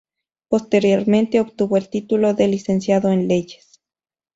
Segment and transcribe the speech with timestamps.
[0.49, 3.79] Posteriormente, obtuvo el título de Licenciado en Leyes.